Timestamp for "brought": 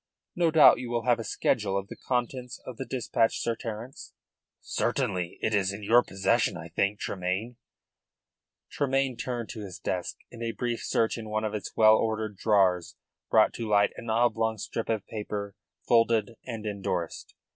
13.29-13.53